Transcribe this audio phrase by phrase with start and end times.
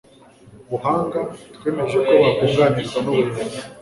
[0.69, 1.19] buhanga
[1.55, 3.59] twemeje ko bakunganirwa n ubuyobozi